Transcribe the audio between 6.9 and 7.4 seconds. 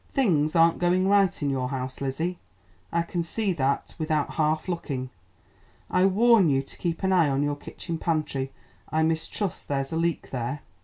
an eye